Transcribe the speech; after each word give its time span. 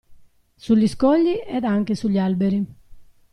Sugli 0.55 0.87
scogli 0.87 1.39
ed 1.45 1.63
anche 1.63 1.93
sugli 1.93 2.17
alberi. 2.17 2.65